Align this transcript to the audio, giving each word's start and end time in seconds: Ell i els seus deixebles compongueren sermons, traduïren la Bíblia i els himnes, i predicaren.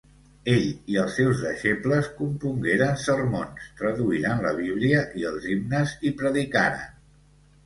Ell 0.51 0.63
i 0.93 0.95
els 1.01 1.17
seus 1.17 1.43
deixebles 1.47 2.09
compongueren 2.21 2.97
sermons, 3.03 3.67
traduïren 3.83 4.43
la 4.47 4.55
Bíblia 4.63 5.05
i 5.21 5.29
els 5.33 5.47
himnes, 5.53 5.95
i 6.11 6.15
predicaren. 6.25 6.91